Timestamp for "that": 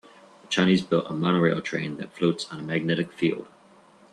1.97-2.11